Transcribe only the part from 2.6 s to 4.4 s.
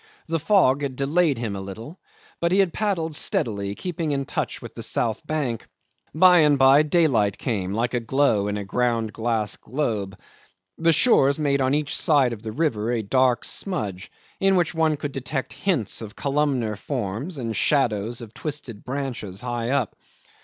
paddled steadily, keeping in